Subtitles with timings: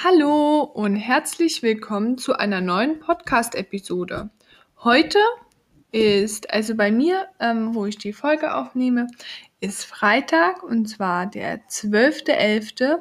[0.00, 4.30] Hallo und herzlich willkommen zu einer neuen Podcast-Episode.
[4.84, 5.18] Heute
[5.90, 9.08] ist, also bei mir, ähm, wo ich die Folge aufnehme,
[9.58, 13.00] ist Freitag und zwar der 12.11.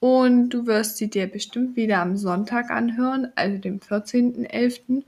[0.00, 5.04] Und du wirst sie dir bestimmt wieder am Sonntag anhören, also dem 14.11.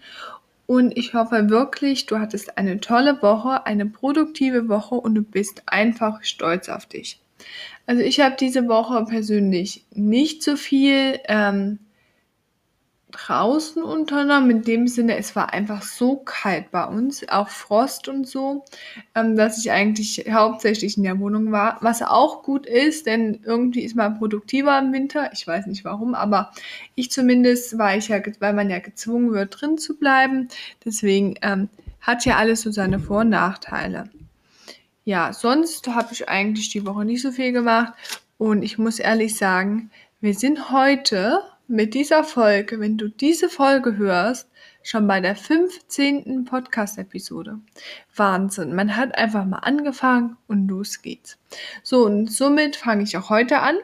[0.69, 5.65] Und ich hoffe wirklich, du hattest eine tolle Woche, eine produktive Woche und du bist
[5.67, 7.21] einfach stolz auf dich.
[7.87, 11.81] Also ich habe diese Woche persönlich nicht so viel ähm,
[13.11, 14.51] draußen unternommen.
[14.51, 18.65] In dem Sinne, es war einfach so kalt bei uns, auch Frost und so,
[19.15, 21.79] ähm, dass ich eigentlich hauptsächlich in der Wohnung war.
[21.81, 25.31] Was auch gut ist, denn irgendwie ist man produktiver im Winter.
[25.33, 26.53] Ich weiß nicht warum, aber
[26.95, 30.49] ich zumindest war ich ja, weil man ja gezwungen wird, drin zu bleiben.
[30.85, 31.69] Deswegen ähm,
[32.01, 34.11] hat ja alles so seine Vor- und Nachteile.
[35.11, 37.95] Ja, sonst habe ich eigentlich die Woche nicht so viel gemacht.
[38.39, 43.97] Und ich muss ehrlich sagen, wir sind heute mit dieser Folge, wenn du diese Folge
[43.97, 44.49] hörst,
[44.85, 46.45] schon bei der 15.
[46.45, 47.59] Podcast-Episode.
[48.15, 48.73] Wahnsinn.
[48.73, 51.39] Man hat einfach mal angefangen und los geht's.
[51.83, 53.79] So, und somit fange ich auch heute an.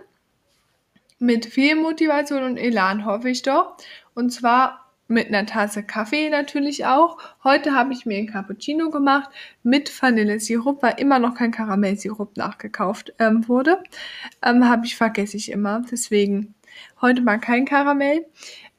[1.19, 3.77] Mit viel Motivation und Elan, hoffe ich doch.
[4.15, 7.19] Und zwar mit einer Tasse Kaffee natürlich auch.
[7.45, 9.31] Heute habe ich mir ein Cappuccino gemacht
[9.63, 13.83] mit Vanillesirup, weil immer noch kein Karamellsirup nachgekauft ähm, wurde.
[14.43, 15.83] Ähm, habe ich vergesse ich immer.
[15.91, 16.55] Deswegen
[17.01, 18.27] heute mal kein Karamell.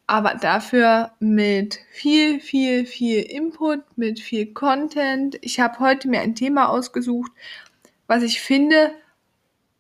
[0.10, 5.38] Aber dafür mit viel, viel, viel Input, mit viel Content.
[5.42, 7.32] Ich habe heute mir ein Thema ausgesucht,
[8.08, 8.92] was ich finde,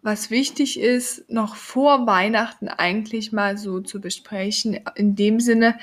[0.01, 4.79] was wichtig ist, noch vor Weihnachten eigentlich mal so zu besprechen.
[4.95, 5.77] In dem Sinne,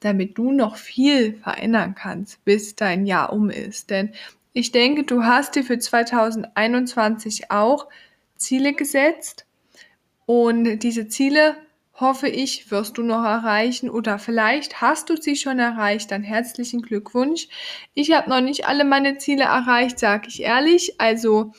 [0.00, 3.90] damit du noch viel verändern kannst, bis dein Jahr um ist.
[3.90, 4.12] Denn
[4.52, 7.86] ich denke, du hast dir für 2021 auch
[8.36, 9.46] Ziele gesetzt
[10.26, 11.56] und diese Ziele
[12.00, 16.82] hoffe ich, wirst du noch erreichen oder vielleicht hast du sie schon erreicht, dann herzlichen
[16.82, 17.48] Glückwunsch.
[17.94, 20.98] Ich habe noch nicht alle meine Ziele erreicht, sage ich ehrlich.
[20.98, 21.52] Also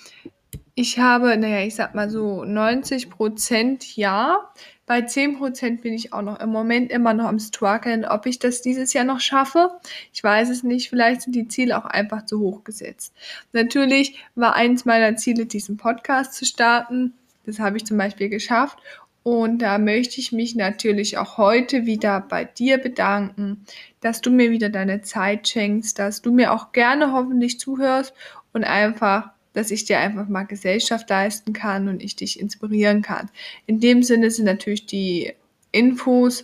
[0.74, 4.52] ich habe, naja, ich sag mal so 90 Prozent ja.
[4.86, 8.62] Bei 10% bin ich auch noch im Moment immer noch am struggeln, ob ich das
[8.62, 9.72] dieses Jahr noch schaffe.
[10.12, 10.90] Ich weiß es nicht.
[10.90, 13.14] Vielleicht sind die Ziele auch einfach zu hoch gesetzt.
[13.54, 17.14] Natürlich war eins meiner Ziele, diesen Podcast zu starten.
[17.46, 18.80] Das habe ich zum Beispiel geschafft.
[19.24, 23.66] Und da möchte ich mich natürlich auch heute wieder bei dir bedanken,
[24.00, 28.14] dass du mir wieder deine Zeit schenkst, dass du mir auch gerne hoffentlich zuhörst
[28.52, 33.30] und einfach dass ich dir einfach mal Gesellschaft leisten kann und ich dich inspirieren kann.
[33.66, 35.34] In dem Sinne sind natürlich die
[35.72, 36.44] Infos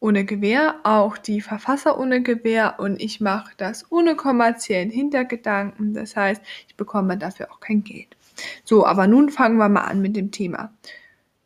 [0.00, 5.92] ohne Gewähr, auch die Verfasser ohne Gewähr und ich mache das ohne kommerziellen Hintergedanken.
[5.92, 8.16] Das heißt, ich bekomme dafür auch kein Geld.
[8.64, 10.72] So, aber nun fangen wir mal an mit dem Thema.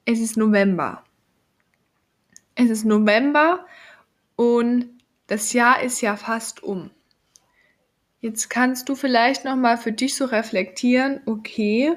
[0.04, 1.02] Es ist November.
[2.54, 3.66] Es ist November
[4.36, 4.88] und
[5.26, 6.90] das Jahr ist ja fast um.
[8.24, 11.92] Jetzt kannst du vielleicht noch mal für dich so reflektieren, okay,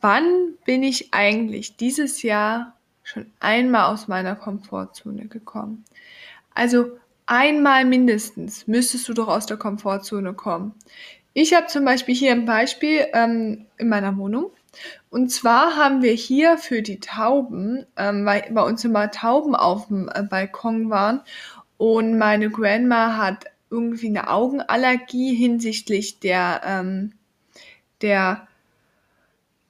[0.00, 5.84] wann bin ich eigentlich dieses Jahr schon einmal aus meiner Komfortzone gekommen?
[6.54, 6.86] Also
[7.26, 10.72] einmal mindestens müsstest du doch aus der Komfortzone kommen.
[11.34, 14.52] Ich habe zum Beispiel hier ein Beispiel ähm, in meiner Wohnung.
[15.10, 19.88] Und zwar haben wir hier für die Tauben, ähm, weil bei uns immer Tauben auf
[19.88, 21.20] dem äh, Balkon waren
[21.76, 27.12] und meine Grandma hat irgendwie eine Augenallergie hinsichtlich der, ähm,
[28.02, 28.46] der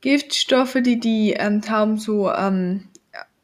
[0.00, 2.88] Giftstoffe, die die ähm, Tauben so ähm,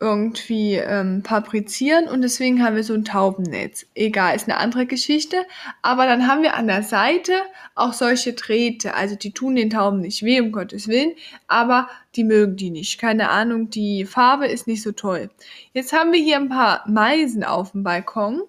[0.03, 3.87] irgendwie ähm, fabrizieren und deswegen haben wir so ein Taubennetz.
[3.95, 5.37] Egal, ist eine andere Geschichte.
[5.81, 7.35] Aber dann haben wir an der Seite
[7.77, 8.95] auch solche Drähte.
[8.95, 11.13] Also die tun den Tauben nicht weh, um Gottes Willen,
[11.47, 13.01] aber die mögen die nicht.
[13.01, 15.31] Keine Ahnung, die Farbe ist nicht so toll.
[15.73, 18.43] Jetzt haben wir hier ein paar Meisen auf dem Balkon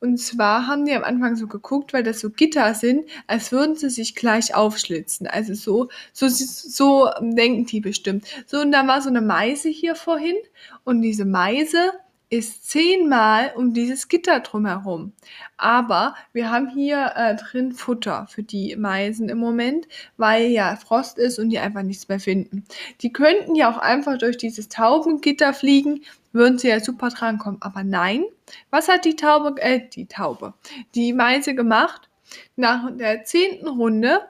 [0.00, 3.76] und zwar haben die am Anfang so geguckt, weil das so Gitter sind, als würden
[3.76, 5.26] sie sich gleich aufschlitzen.
[5.26, 8.26] Also so, so, so denken die bestimmt.
[8.46, 10.36] So, und da war so eine Meise hier vorhin.
[10.84, 11.92] Und diese Meise
[12.32, 15.12] ist zehnmal um dieses Gitter drumherum.
[15.58, 19.86] Aber wir haben hier äh, drin Futter für die Meisen im Moment,
[20.16, 22.64] weil ja Frost ist und die einfach nichts mehr finden.
[23.02, 27.60] Die könnten ja auch einfach durch dieses Taubengitter fliegen, würden sie ja super drankommen.
[27.60, 28.24] Aber nein,
[28.70, 30.54] was hat die Taube, äh, die Taube,
[30.94, 32.08] die Meise gemacht?
[32.56, 34.20] Nach der zehnten Runde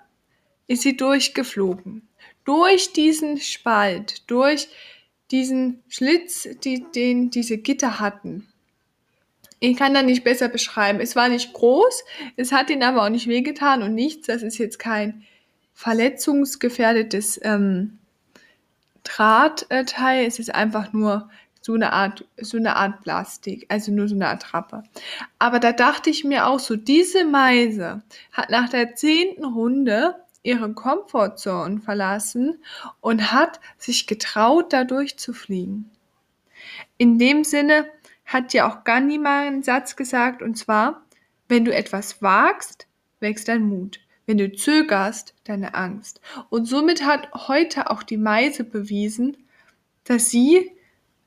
[0.66, 2.08] ist sie durchgeflogen.
[2.44, 4.68] Durch diesen Spalt, durch
[5.32, 8.46] diesen Schlitz, die, den diese Gitter hatten.
[9.58, 11.00] Ich kann da nicht besser beschreiben.
[11.00, 12.04] Es war nicht groß,
[12.36, 14.26] es hat ihnen aber auch nicht wehgetan und nichts.
[14.26, 15.22] Das ist jetzt kein
[15.74, 17.98] verletzungsgefährdetes ähm,
[19.04, 20.26] Drahtteil.
[20.26, 21.30] Es ist einfach nur
[21.60, 24.82] so eine Art, so eine Art Plastik, also nur so eine Attrappe.
[25.38, 28.02] Aber da dachte ich mir auch so, diese Meise
[28.32, 32.62] hat nach der zehnten Runde ihre Komfortzone verlassen
[33.00, 35.90] und hat sich getraut, da durchzufliegen.
[36.98, 37.88] In dem Sinne
[38.24, 41.02] hat ja auch Gandhi mal einen Satz gesagt, und zwar,
[41.48, 42.86] wenn du etwas wagst,
[43.20, 44.00] wächst dein Mut.
[44.26, 46.20] Wenn du zögerst, deine Angst.
[46.48, 49.36] Und somit hat heute auch die Meise bewiesen,
[50.04, 50.70] dass sie,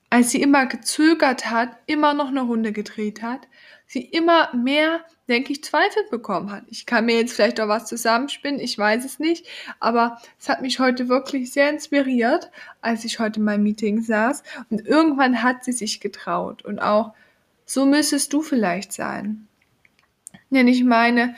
[0.10, 3.48] als sie immer gezögert hat, immer noch eine Runde gedreht hat,
[3.86, 6.64] sie immer mehr, denke ich, Zweifel bekommen hat.
[6.68, 9.48] Ich kann mir jetzt vielleicht auch was zusammenspinnen, ich weiß es nicht,
[9.80, 12.52] aber es hat mich heute wirklich sehr inspiriert,
[12.82, 14.44] als ich heute in meinem Meeting saß.
[14.70, 16.64] Und irgendwann hat sie sich getraut.
[16.64, 17.14] Und auch
[17.66, 19.48] so müsstest du vielleicht sein.
[20.52, 21.36] Denn ich meine,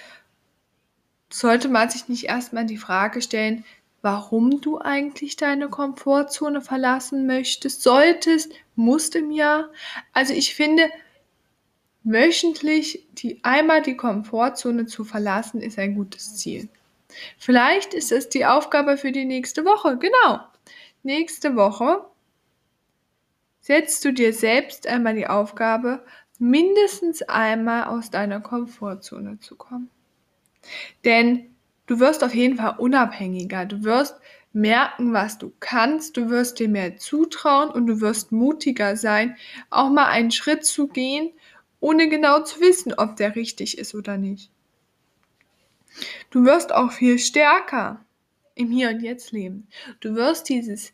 [1.29, 3.63] sollte man sich nicht erstmal die Frage stellen,
[4.01, 9.69] warum du eigentlich deine Komfortzone verlassen möchtest, solltest, musst im Jahr.
[10.13, 10.89] Also ich finde,
[12.07, 16.69] wöchentlich die einmal die Komfortzone zu verlassen, ist ein gutes Ziel.
[17.37, 19.97] Vielleicht ist es die Aufgabe für die nächste Woche.
[19.97, 20.39] Genau.
[21.03, 22.05] Nächste Woche
[23.59, 26.05] setzt du dir selbst einmal die Aufgabe,
[26.39, 29.89] mindestens einmal aus deiner Komfortzone zu kommen.
[31.03, 31.55] Denn
[31.87, 33.65] du wirst auf jeden Fall unabhängiger.
[33.65, 34.15] Du wirst
[34.53, 36.17] merken, was du kannst.
[36.17, 39.35] Du wirst dir mehr zutrauen und du wirst mutiger sein,
[39.69, 41.31] auch mal einen Schritt zu gehen,
[41.79, 44.49] ohne genau zu wissen, ob der richtig ist oder nicht.
[46.29, 48.03] Du wirst auch viel stärker
[48.55, 49.67] im Hier und Jetzt leben.
[49.99, 50.93] Du wirst dieses,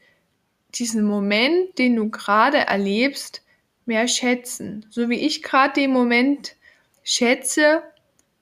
[0.75, 3.44] diesen Moment, den du gerade erlebst,
[3.85, 4.85] mehr schätzen.
[4.89, 6.56] So wie ich gerade den Moment
[7.03, 7.83] schätze,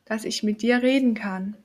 [0.05, 1.55] dass ich mit dir reden kann,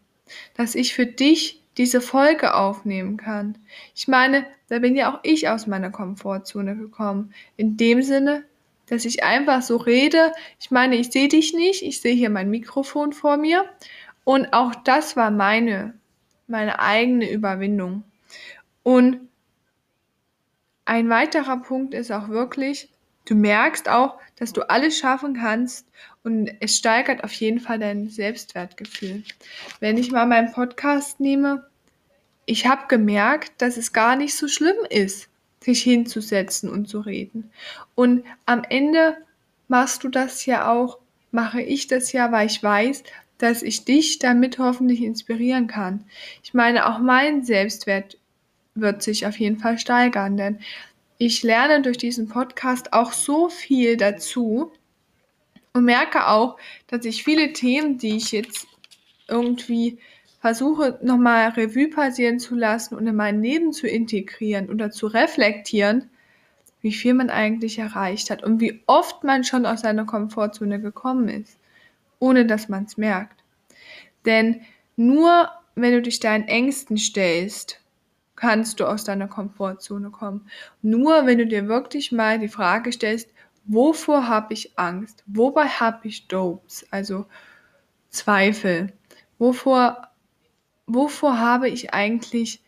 [0.55, 3.59] dass ich für dich diese Folge aufnehmen kann.
[3.95, 7.35] Ich meine, da bin ja auch ich aus meiner Komfortzone gekommen.
[7.57, 8.45] In dem Sinne,
[8.89, 10.33] dass ich einfach so rede.
[10.61, 13.65] Ich meine, ich sehe dich nicht, ich sehe hier mein Mikrofon vor mir.
[14.25, 15.95] Und auch das war meine,
[16.47, 18.05] meine eigene Überwindung.
[18.83, 19.29] Und
[20.85, 22.89] ein weiterer Punkt ist auch wirklich,
[23.25, 25.87] du merkst auch, dass du alles schaffen kannst
[26.23, 29.25] und es steigert auf jeden Fall dein Selbstwertgefühl.
[29.81, 31.67] Wenn ich mal meinen Podcast nehme,
[32.45, 35.29] ich habe gemerkt, dass es gar nicht so schlimm ist,
[35.67, 37.51] sich hinzusetzen und zu reden.
[37.97, 39.17] Und am Ende
[39.67, 40.99] machst du das ja auch,
[41.33, 43.03] mache ich das ja, weil ich weiß,
[43.39, 46.05] dass ich dich damit hoffentlich inspirieren kann.
[46.45, 48.17] Ich meine, auch mein Selbstwert
[48.77, 50.61] wird sich auf jeden Fall steigern, denn
[51.19, 54.73] ich lerne durch diesen Podcast auch so viel dazu
[55.73, 58.69] und merke auch, dass ich viele Themen, die ich jetzt
[59.27, 59.99] irgendwie
[60.47, 66.09] versuche, nochmal Revue passieren zu lassen und in mein Leben zu integrieren oder zu reflektieren,
[66.83, 71.29] wie viel man eigentlich erreicht hat und wie oft man schon aus seiner Komfortzone gekommen
[71.29, 71.59] ist,
[72.21, 73.43] ohne dass man es merkt.
[74.25, 74.61] Denn
[74.95, 77.81] nur wenn du dich deinen Ängsten stellst,
[78.37, 80.49] kannst du aus deiner Komfortzone kommen.
[80.81, 83.29] Nur wenn du dir wirklich mal die Frage stellst,
[83.65, 85.25] wovor habe ich Angst?
[85.27, 87.27] Wobei habe ich Dopes, also
[88.11, 88.93] Zweifel?
[89.41, 90.07] Wovor,
[90.87, 92.63] wovor habe ich eigentlich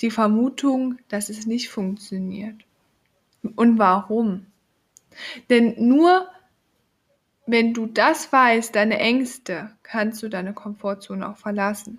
[0.00, 2.64] die Vermutung, dass es nicht funktioniert?
[3.56, 4.46] Und warum?
[5.48, 6.28] Denn nur
[7.48, 11.98] wenn du das weißt, deine Ängste, kannst du deine Komfortzone auch verlassen.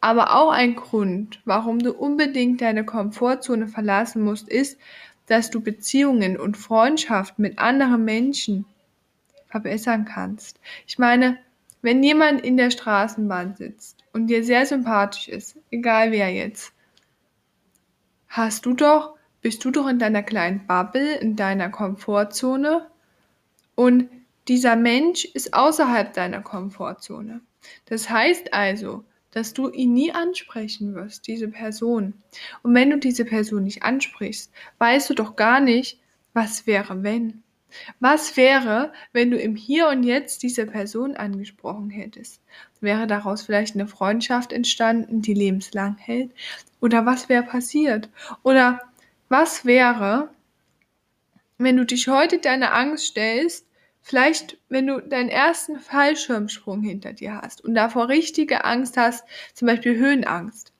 [0.00, 4.78] Aber auch ein Grund, warum du unbedingt deine Komfortzone verlassen musst, ist,
[5.26, 8.64] dass du Beziehungen und Freundschaften mit anderen Menschen
[9.48, 10.60] verbessern kannst.
[10.86, 11.38] Ich meine,
[11.82, 16.72] wenn jemand in der Straßenbahn sitzt und dir sehr sympathisch ist, egal wer jetzt,
[18.28, 22.86] hast du doch, bist du doch in deiner kleinen Bubble, in deiner Komfortzone
[23.74, 24.08] und
[24.48, 27.40] dieser Mensch ist außerhalb deiner Komfortzone.
[27.86, 32.14] Das heißt also, dass du ihn nie ansprechen wirst, diese Person.
[32.62, 36.00] Und wenn du diese Person nicht ansprichst, weißt du doch gar nicht,
[36.32, 37.42] was wäre, wenn.
[38.00, 42.40] Was wäre, wenn du im Hier und Jetzt diese Person angesprochen hättest?
[42.80, 46.30] Wäre daraus vielleicht eine Freundschaft entstanden, die lebenslang hält?
[46.80, 48.08] Oder was wäre passiert?
[48.42, 48.80] Oder
[49.28, 50.30] was wäre,
[51.58, 53.66] wenn du dich heute deine Angst stellst,
[54.02, 59.24] Vielleicht, wenn du deinen ersten Fallschirmsprung hinter dir hast und davor richtige Angst hast,
[59.54, 60.72] zum Beispiel Höhenangst.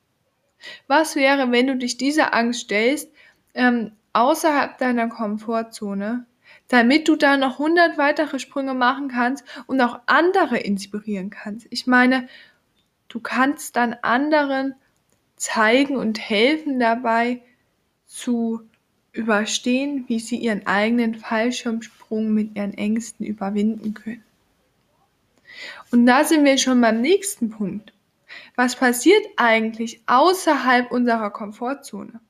[0.87, 3.11] Was wäre, wenn du dich dieser Angst stellst,
[3.55, 6.27] ähm, außerhalb deiner Komfortzone,
[6.71, 11.67] damit du da noch 100 weitere Sprünge machen kannst und auch andere inspirieren kannst?
[11.71, 12.29] Ich meine,
[13.09, 14.75] du kannst dann anderen
[15.37, 17.43] zeigen und helfen dabei
[18.07, 18.61] zu
[19.13, 24.23] überstehen, wie sie ihren eigenen Fallschirmsprung mit ihren Ängsten überwinden können.
[25.91, 27.93] Und da sind wir schon beim nächsten Punkt.
[28.55, 32.21] Was passiert eigentlich außerhalb unserer Komfortzone?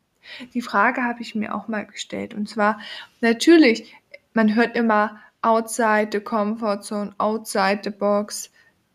[0.54, 2.32] Die Frage habe ich mir auch mal gestellt.
[2.32, 2.80] Und zwar,
[3.20, 3.94] natürlich,
[4.32, 8.50] man hört immer outside the comfort zone, outside the box.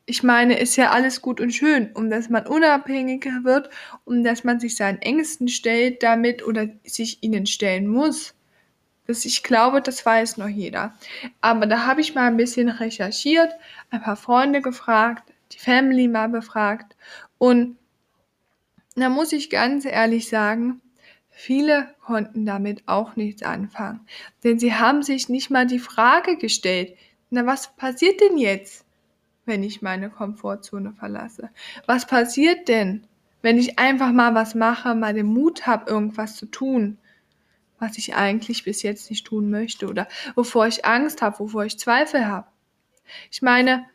[0.06, 3.70] Ich meine, ist ja alles gut und schön, um dass man unabhängiger wird,
[4.04, 8.36] um dass man sich seinen Ängsten stellt damit oder sich ihnen stellen muss.
[9.08, 10.94] Das, ich glaube, das weiß noch jeder.
[11.42, 13.52] Aber da habe ich mal ein bisschen recherchiert,
[13.90, 16.96] ein paar Freunde gefragt, die Family mal befragt
[17.38, 17.78] und
[18.96, 20.82] da muss ich ganz ehrlich sagen,
[21.38, 24.00] Viele konnten damit auch nichts anfangen,
[24.46, 26.96] denn sie haben sich nicht mal die Frage gestellt,
[27.30, 28.86] na was passiert denn jetzt,
[29.44, 31.50] wenn ich meine Komfortzone verlasse?
[31.88, 33.06] Was passiert denn,
[33.42, 36.98] wenn ich einfach mal was mache, mal den Mut habe, irgendwas zu tun,
[37.80, 41.78] was ich eigentlich bis jetzt nicht tun möchte oder wovor ich Angst habe, wovor ich
[41.78, 42.48] Zweifel habe?
[43.30, 43.86] Ich meine,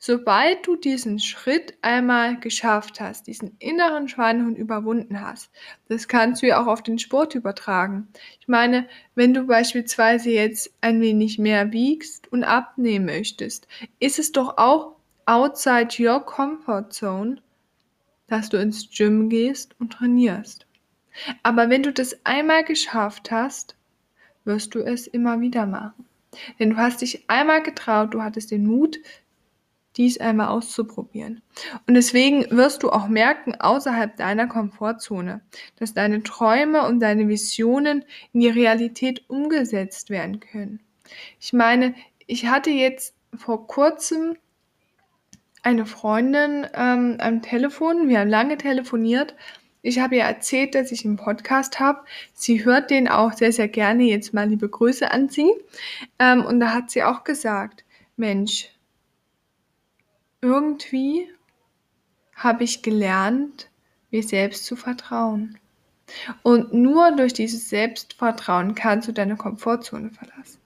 [0.00, 5.50] Sobald du diesen Schritt einmal geschafft hast, diesen inneren Schweinehund überwunden hast,
[5.88, 8.06] das kannst du ja auch auf den Sport übertragen.
[8.38, 13.66] Ich meine, wenn du beispielsweise jetzt ein wenig mehr wiegst und abnehmen möchtest,
[13.98, 14.94] ist es doch auch
[15.26, 17.42] outside your comfort zone,
[18.28, 20.64] dass du ins Gym gehst und trainierst.
[21.42, 23.74] Aber wenn du das einmal geschafft hast,
[24.44, 26.06] wirst du es immer wieder machen.
[26.60, 28.98] Denn du hast dich einmal getraut, du hattest den Mut,
[29.98, 31.42] dies einmal auszuprobieren.
[31.86, 35.42] Und deswegen wirst du auch merken, außerhalb deiner Komfortzone,
[35.78, 40.80] dass deine Träume und deine Visionen in die Realität umgesetzt werden können.
[41.40, 41.94] Ich meine,
[42.26, 44.36] ich hatte jetzt vor kurzem
[45.62, 49.34] eine Freundin ähm, am Telefon, wir haben lange telefoniert.
[49.82, 52.00] Ich habe ihr erzählt, dass ich einen Podcast habe.
[52.34, 54.04] Sie hört den auch sehr, sehr gerne.
[54.04, 55.50] Jetzt mal liebe Grüße an sie.
[56.18, 57.84] Ähm, und da hat sie auch gesagt,
[58.16, 58.70] Mensch,
[60.40, 61.28] irgendwie
[62.34, 63.68] habe ich gelernt,
[64.10, 65.58] mir selbst zu vertrauen.
[66.42, 70.60] Und nur durch dieses Selbstvertrauen kannst du deine Komfortzone verlassen.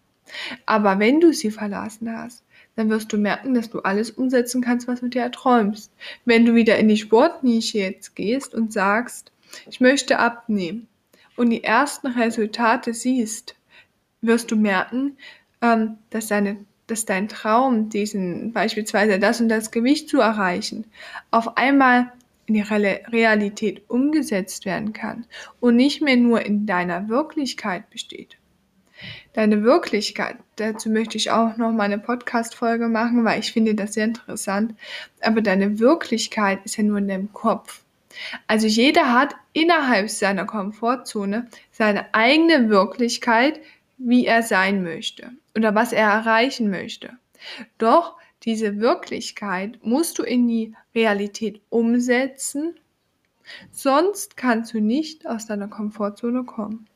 [0.66, 2.44] Aber wenn du sie verlassen hast,
[2.76, 5.92] dann wirst du merken, dass du alles umsetzen kannst, was du dir erträumst.
[6.24, 9.32] Wenn du wieder in die Sportnische jetzt gehst und sagst,
[9.68, 10.88] ich möchte abnehmen
[11.36, 13.56] und die ersten Resultate siehst,
[14.22, 15.18] wirst du merken,
[15.60, 20.84] ähm, dass deine dass dein Traum, diesen beispielsweise das und das Gewicht zu erreichen,
[21.30, 22.12] auf einmal
[22.44, 25.24] in die Realität umgesetzt werden kann
[25.58, 28.36] und nicht mehr nur in deiner Wirklichkeit besteht.
[29.32, 33.94] Deine Wirklichkeit, dazu möchte ich auch noch mal eine Podcast-Folge machen, weil ich finde das
[33.94, 34.74] sehr interessant.
[35.22, 37.82] Aber deine Wirklichkeit ist ja nur in deinem Kopf.
[38.46, 43.60] Also jeder hat innerhalb seiner Komfortzone seine eigene Wirklichkeit,
[44.04, 47.16] wie er sein möchte oder was er erreichen möchte.
[47.78, 52.74] Doch diese Wirklichkeit musst du in die Realität umsetzen,
[53.70, 56.88] sonst kannst du nicht aus deiner Komfortzone kommen.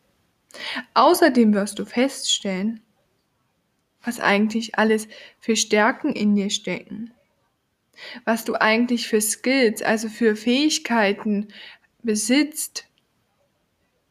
[0.95, 2.81] Außerdem wirst du feststellen,
[4.03, 5.09] was eigentlich alles
[5.39, 7.13] für Stärken in dir stecken,
[8.25, 11.49] was du eigentlich für Skills, also für Fähigkeiten
[12.03, 12.89] besitzt,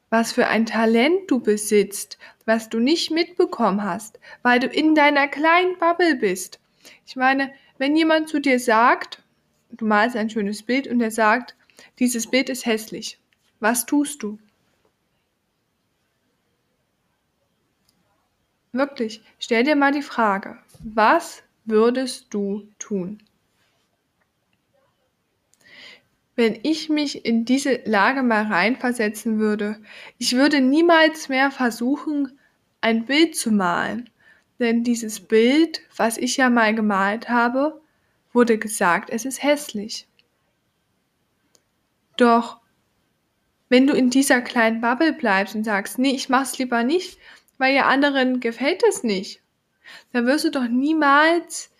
[0.10, 5.28] was für ein Talent du besitzt, was du nicht mitbekommen hast, weil du in deiner
[5.28, 6.60] kleinen Bubble bist.
[7.06, 9.24] Ich meine, wenn jemand zu dir sagt,
[9.72, 11.56] du malst ein schönes Bild und er sagt,
[12.00, 13.20] dieses Bild ist hässlich,
[13.60, 14.40] was tust du?
[18.72, 23.24] Wirklich, stell dir mal die Frage, was würdest du tun?
[26.36, 29.78] Wenn ich mich in diese Lage mal reinversetzen würde,
[30.18, 32.38] ich würde niemals mehr versuchen,
[32.82, 34.10] ein Bild zu malen.
[34.60, 37.82] Denn dieses Bild, was ich ja mal gemalt habe,
[38.34, 40.08] wurde gesagt, es ist hässlich.
[42.18, 42.60] Doch
[43.70, 47.18] wenn du in dieser kleinen Bubble bleibst und sagst, nee, ich mach's lieber nicht,
[47.58, 49.42] weil ja anderen gefällt es nicht,
[50.12, 51.72] dann wirst du doch niemals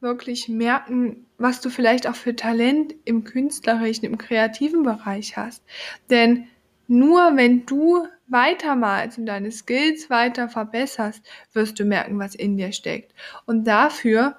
[0.00, 5.62] wirklich merken, was du vielleicht auch für Talent im künstlerischen, im kreativen Bereich hast.
[6.10, 6.46] Denn
[6.88, 12.72] nur wenn du weitermalst und deine Skills weiter verbesserst, wirst du merken, was in dir
[12.72, 13.12] steckt.
[13.44, 14.36] Und dafür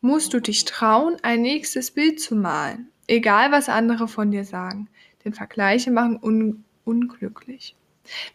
[0.00, 2.88] musst du dich trauen, ein nächstes Bild zu malen.
[3.06, 4.88] Egal, was andere von dir sagen.
[5.24, 7.76] Denn Vergleiche machen un unglücklich.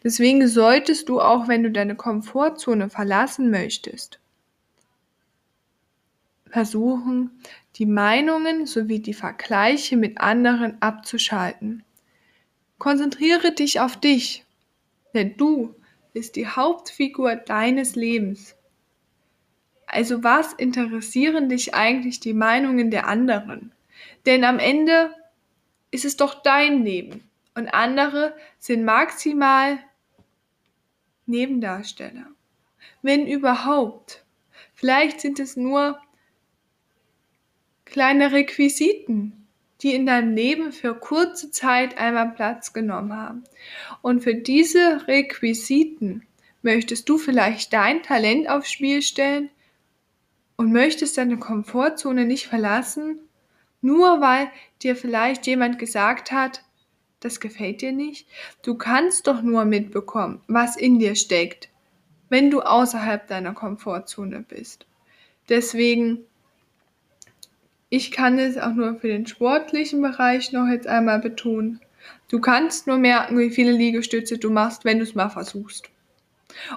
[0.02, 4.20] Deswegen solltest du auch, wenn du deine Komfortzone verlassen möchtest,
[6.48, 7.30] versuchen,
[7.76, 11.84] die Meinungen sowie die Vergleiche mit anderen abzuschalten.
[12.78, 14.44] Konzentriere dich auf dich
[15.14, 15.74] Denn du
[16.12, 18.54] bist die Hauptfigur deines Lebens.
[19.86, 23.72] Also was interessieren dich eigentlich die Meinungen der anderen?
[24.26, 25.14] Denn am Ende
[25.90, 29.78] ist es doch dein Leben und andere sind maximal
[31.26, 32.26] Nebendarsteller.
[33.02, 34.24] Wenn überhaupt.
[34.74, 36.00] Vielleicht sind es nur
[37.86, 39.46] kleine Requisiten,
[39.80, 43.44] die in deinem Leben für kurze Zeit einmal Platz genommen haben.
[44.02, 46.26] Und für diese Requisiten
[46.62, 49.50] möchtest du vielleicht dein Talent aufs Spiel stellen
[50.56, 53.20] und möchtest deine Komfortzone nicht verlassen,
[53.80, 54.50] nur weil
[54.82, 56.62] dir vielleicht jemand gesagt hat,
[57.20, 58.26] das gefällt dir nicht.
[58.62, 61.68] Du kannst doch nur mitbekommen, was in dir steckt,
[62.28, 64.86] wenn du außerhalb deiner Komfortzone bist.
[65.48, 66.24] Deswegen,
[67.88, 71.80] ich kann es auch nur für den sportlichen Bereich noch jetzt einmal betonen.
[72.28, 75.88] Du kannst nur merken, wie viele Liegestütze du machst, wenn du es mal versuchst.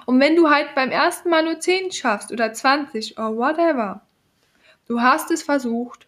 [0.06, 4.02] Und wenn du halt beim ersten Mal nur 10 schaffst oder 20 oder whatever,
[4.86, 6.06] du hast es versucht,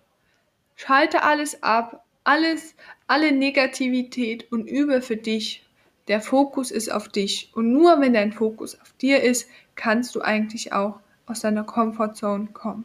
[0.77, 2.75] schalte alles ab, alles,
[3.07, 5.65] alle Negativität und übe für dich.
[6.09, 7.51] Der Fokus ist auf dich.
[7.55, 12.49] Und nur wenn dein Fokus auf dir ist, kannst du eigentlich auch aus deiner Comfortzone
[12.53, 12.85] kommen.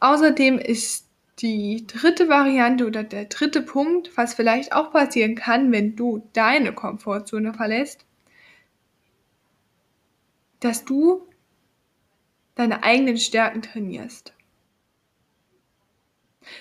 [0.00, 1.08] Außerdem ist
[1.40, 6.72] die dritte Variante oder der dritte Punkt, was vielleicht auch passieren kann, wenn du deine
[6.72, 8.06] Komfortzone verlässt,
[10.60, 11.26] dass du
[12.54, 14.32] deine eigenen Stärken trainierst.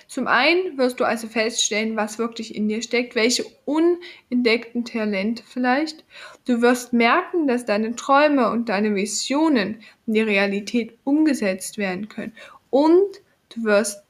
[0.07, 6.05] Zum einen wirst du also feststellen, was wirklich in dir steckt, welche unentdeckten Talente vielleicht.
[6.45, 12.33] Du wirst merken, dass deine Träume und deine Visionen in die Realität umgesetzt werden können.
[12.69, 13.21] Und
[13.55, 14.03] du wirst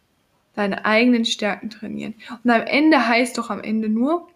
[0.55, 2.15] deine eigenen Stärken trainieren.
[2.43, 4.27] Und am Ende heißt doch am Ende nur,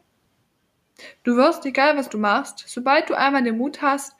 [1.24, 4.16] du wirst, egal was du machst, sobald du einmal den Mut hast,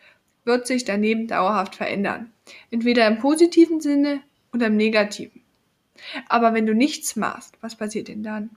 [0.46, 2.32] wird sich dein Leben dauerhaft verändern.
[2.72, 4.22] Entweder im positiven Sinne
[4.54, 5.42] oder im negativen.
[6.30, 8.52] Aber wenn du nichts machst, was passiert denn dann?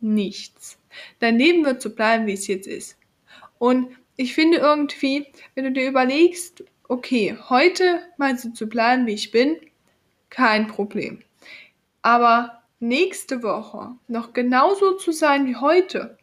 [0.00, 0.78] Nichts.
[1.18, 2.96] Dein Leben wird so bleiben, wie es jetzt ist.
[3.58, 9.14] Und ich finde irgendwie, wenn du dir überlegst, okay, heute mal so zu bleiben, wie
[9.14, 9.56] ich bin,
[10.30, 11.22] kein Problem.
[12.02, 16.18] Aber nächste Woche noch genauso zu sein wie heute,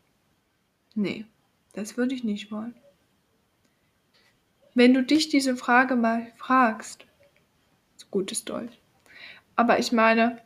[0.94, 1.26] nee,
[1.74, 2.76] das würde ich nicht wollen.
[4.76, 7.06] Wenn du dich diese Frage mal fragst,
[8.12, 8.78] gutes Deutsch.
[9.56, 10.42] Aber ich meine,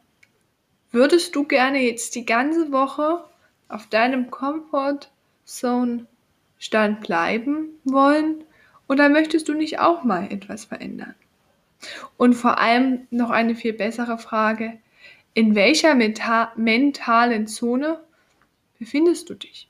[0.92, 3.24] würdest du gerne jetzt die ganze Woche
[3.68, 5.12] auf deinem Comfort
[5.46, 6.08] Zone
[6.58, 8.44] Stand bleiben wollen
[8.88, 11.16] oder möchtest du nicht auch mal etwas verändern?
[12.16, 14.80] Und vor allem noch eine viel bessere Frage,
[15.34, 18.00] in welcher meta mentalen Zone
[18.80, 19.70] befindest du dich?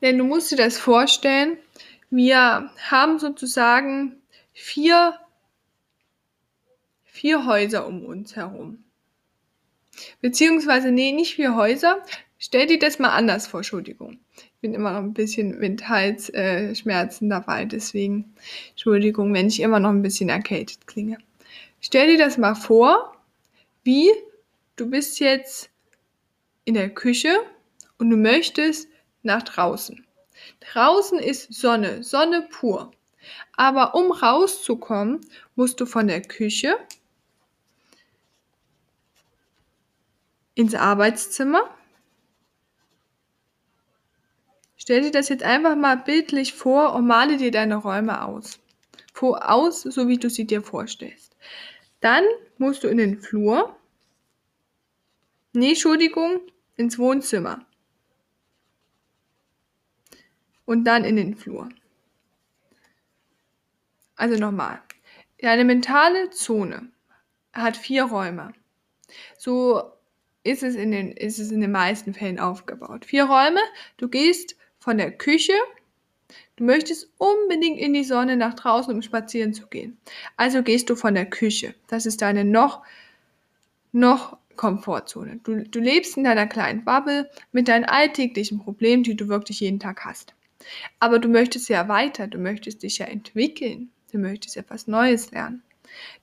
[0.00, 1.58] Denn du musst dir das vorstellen,
[2.10, 4.16] wir haben sozusagen
[4.52, 5.18] vier
[7.18, 8.84] vier Häuser um uns herum.
[10.20, 11.98] Beziehungsweise, nee, nicht vier Häuser.
[12.38, 14.20] Stell dir das mal anders vor, Entschuldigung.
[14.36, 18.32] Ich bin immer noch ein bisschen mit Halsschmerzen äh, dabei, deswegen
[18.70, 21.18] Entschuldigung, wenn ich immer noch ein bisschen erkältet klinge.
[21.80, 23.16] Stell dir das mal vor,
[23.84, 24.10] wie
[24.76, 25.70] du bist jetzt
[26.64, 27.34] in der Küche
[27.98, 28.88] und du möchtest
[29.22, 30.06] nach draußen.
[30.60, 32.92] Draußen ist Sonne, Sonne pur.
[33.56, 35.20] Aber um rauszukommen,
[35.54, 36.78] musst du von der Küche
[40.54, 41.62] ins Arbeitszimmer.
[44.76, 48.58] Stell dir das jetzt einfach mal bildlich vor und male dir deine Räume aus.
[49.12, 51.36] Vor, aus, so wie du sie dir vorstellst.
[52.00, 52.24] Dann
[52.58, 53.76] musst du in den Flur.
[55.52, 56.40] Nee, Entschuldigung,
[56.76, 57.64] ins Wohnzimmer.
[60.64, 61.68] Und dann in den Flur.
[64.16, 64.82] Also nochmal.
[65.40, 66.90] Deine mentale Zone
[67.52, 68.52] hat vier Räume.
[69.36, 69.92] So
[70.42, 73.04] ist es in den, ist es in den meisten Fällen aufgebaut.
[73.04, 73.60] Vier Räume,
[73.96, 75.52] du gehst von der Küche,
[76.58, 79.96] du möchtest unbedingt in die Sonne nach draußen, um spazieren zu gehen.
[80.36, 81.74] Also gehst du von der Küche.
[81.86, 82.82] Das ist deine noch,
[83.92, 85.38] noch Komfortzone.
[85.44, 89.78] Du, du lebst in deiner kleinen Bubble mit deinen alltäglichen Problemen, die du wirklich jeden
[89.78, 90.34] Tag hast.
[90.98, 95.62] Aber du möchtest ja weiter, du möchtest dich ja entwickeln, du möchtest etwas Neues lernen.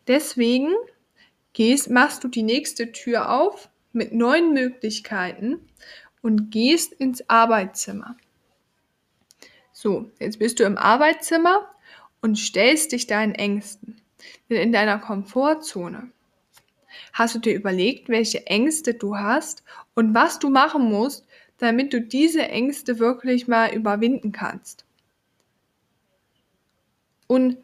[0.07, 0.73] Deswegen
[1.53, 5.61] gehst, machst du die nächste Tür auf mit neuen Möglichkeiten
[6.21, 8.17] und gehst ins Arbeitszimmer.
[9.85, 11.69] So, jetzt bist du im Arbeitszimmer
[12.19, 14.01] und stellst dich deinen Ängsten.
[14.49, 16.09] Denn in deiner Komfortzone
[17.13, 21.27] hast du dir überlegt, welche Ängste du hast und was du machen musst,
[21.59, 24.85] damit du diese Ängste wirklich mal überwinden kannst.
[27.27, 27.57] Und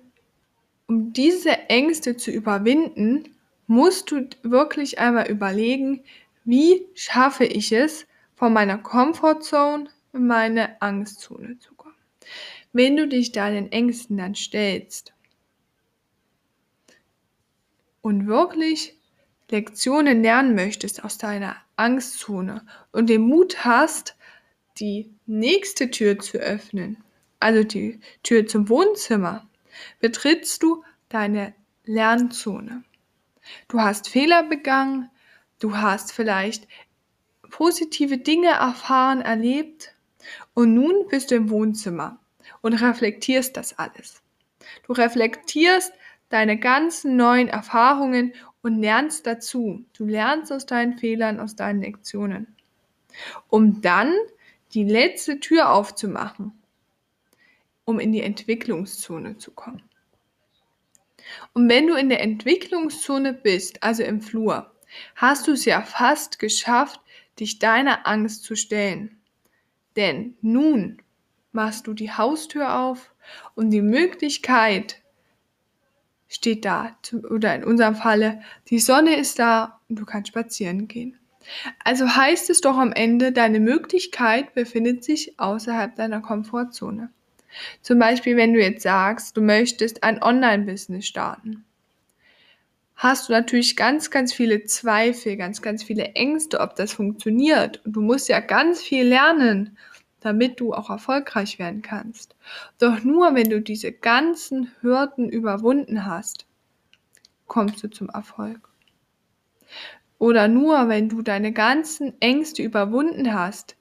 [0.85, 6.03] um diese Ängste zu überwinden, musst du wirklich einmal überlegen,
[6.43, 8.05] wie schaffe ich es,
[8.35, 11.80] von meiner Comfortzone in meine Angstzone zu kommen.
[12.73, 15.13] Wenn du dich deinen Ängsten dann stellst
[18.01, 18.97] und wirklich
[19.49, 24.15] Lektionen lernen möchtest aus deiner Angstzone und den Mut hast,
[24.77, 27.03] die nächste Tür zu öffnen,
[27.41, 29.49] also die Tür zum Wohnzimmer,
[29.99, 31.53] betrittst du deine
[31.83, 32.85] Lernzone.
[33.67, 35.09] Du hast Fehler begangen,
[35.59, 36.69] du hast vielleicht
[37.49, 39.93] positive Dinge erfahren, erlebt
[40.53, 42.20] und nun bist du im Wohnzimmer
[42.61, 44.21] und reflektierst das alles.
[44.87, 45.93] Du reflektierst
[46.29, 49.85] deine ganzen neuen Erfahrungen und lernst dazu.
[49.93, 52.55] Du lernst aus deinen Fehlern, aus deinen Lektionen.
[53.49, 54.13] Um dann
[54.73, 56.53] die letzte Tür aufzumachen,
[57.83, 59.83] um in die Entwicklungszone zu kommen.
[61.53, 64.71] Und wenn du in der Entwicklungszone bist, also im Flur,
[65.15, 67.01] hast du es ja fast geschafft,
[67.39, 69.19] dich deiner Angst zu stellen.
[69.95, 71.00] Denn nun
[71.51, 73.13] machst du die Haustür auf
[73.55, 75.01] und die Möglichkeit
[76.31, 76.95] steht da.
[77.29, 81.19] Oder in unserem Falle, die Sonne ist da und du kannst spazieren gehen.
[81.83, 87.09] Also heißt es doch am Ende, deine Möglichkeit befindet sich außerhalb deiner Komfortzone.
[87.81, 91.65] Zum Beispiel, wenn du jetzt sagst, du möchtest ein Online-Business starten,
[92.95, 97.83] hast du natürlich ganz, ganz viele Zweifel, ganz, ganz viele Ängste, ob das funktioniert.
[97.85, 99.77] Und du musst ja ganz viel lernen,
[100.21, 102.35] damit du auch erfolgreich werden kannst.
[102.79, 106.45] Doch nur wenn du diese ganzen Hürden überwunden hast,
[107.47, 108.69] kommst du zum Erfolg.
[110.19, 113.75] Oder nur wenn du deine ganzen Ängste überwunden hast,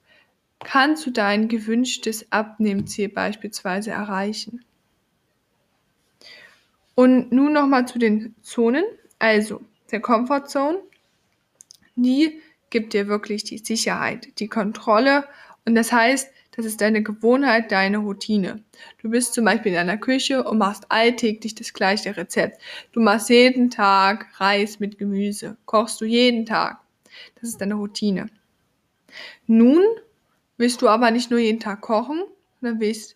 [0.59, 4.65] kannst du dein gewünschtes Abnehmziel beispielsweise erreichen.
[6.95, 8.83] Und nun nochmal zu den Zonen.
[9.19, 10.79] Also, der Comfort Zone,
[11.95, 15.25] die gibt dir wirklich die Sicherheit, die Kontrolle
[15.65, 18.63] und das heißt, das ist deine Gewohnheit, deine Routine.
[19.01, 22.61] Du bist zum Beispiel in deiner Küche und machst alltäglich das gleiche Rezept.
[22.91, 25.57] Du machst jeden Tag Reis mit Gemüse.
[25.65, 26.79] Kochst du jeden Tag.
[27.35, 28.27] Das ist deine Routine.
[29.47, 29.81] Nun
[30.57, 32.23] willst du aber nicht nur jeden Tag kochen,
[32.59, 33.15] sondern willst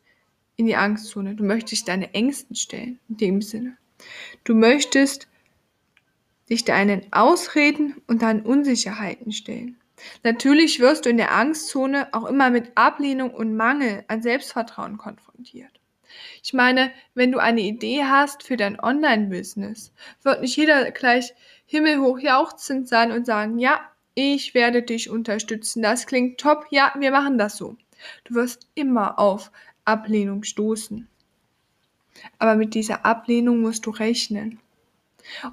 [0.56, 1.36] in die Angstzone.
[1.36, 3.78] Du möchtest deine Ängsten stellen, in dem Sinne.
[4.46, 5.28] Du möchtest
[6.50, 9.78] dich deinen Ausreden und deinen Unsicherheiten stellen.
[10.24, 15.80] Natürlich wirst du in der Angstzone auch immer mit Ablehnung und Mangel an Selbstvertrauen konfrontiert.
[16.44, 21.34] Ich meine, wenn du eine Idee hast für dein Online-Business, wird nicht jeder gleich
[21.66, 23.82] himmelhoch jauchzend sein und sagen, ja,
[24.14, 25.82] ich werde dich unterstützen.
[25.82, 26.68] Das klingt top.
[26.70, 27.76] Ja, wir machen das so.
[28.24, 29.52] Du wirst immer auf
[29.84, 31.08] Ablehnung stoßen.
[32.40, 34.60] Aber mit dieser Ablehnung musst du rechnen.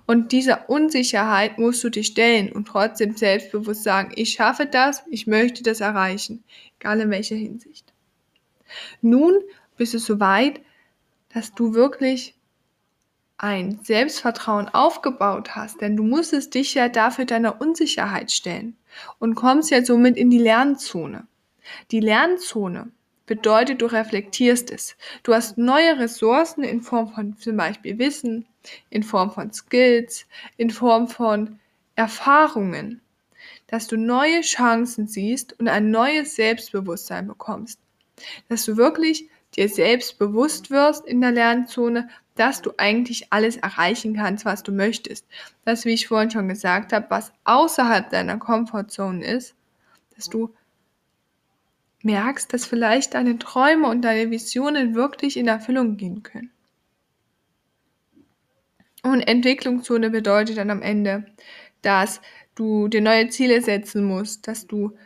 [0.06, 5.26] Und dieser Unsicherheit musst du dich stellen und trotzdem selbstbewusst sagen, ich schaffe das, ich
[5.26, 6.44] möchte das erreichen,
[6.78, 7.92] egal in welcher Hinsicht.
[9.00, 9.34] Nun
[9.76, 10.60] bist du so weit,
[11.32, 12.34] dass du wirklich
[13.38, 18.76] ein Selbstvertrauen aufgebaut hast, denn du musstest dich ja dafür deiner Unsicherheit stellen
[19.18, 21.26] und kommst ja somit in die Lernzone.
[21.90, 22.92] Die Lernzone
[23.26, 24.96] bedeutet, du reflektierst es.
[25.22, 28.46] Du hast neue Ressourcen in Form von zum Beispiel Wissen,
[28.90, 31.58] in Form von Skills, in Form von
[31.94, 33.00] Erfahrungen,
[33.66, 37.80] dass du neue Chancen siehst und ein neues Selbstbewusstsein bekommst.
[38.48, 44.14] Dass du wirklich dir selbst bewusst wirst in der Lernzone, dass du eigentlich alles erreichen
[44.14, 45.26] kannst, was du möchtest.
[45.64, 49.54] Das, wie ich vorhin schon gesagt habe, was außerhalb deiner Komfortzone ist,
[50.16, 50.54] dass du
[52.02, 56.51] merkst, dass vielleicht deine Träume und deine Visionen wirklich in Erfüllung gehen können.
[59.02, 61.26] Und Entwicklungszone bedeutet dann am Ende,
[61.82, 62.20] dass
[62.54, 64.96] du dir neue Ziele setzen musst, dass du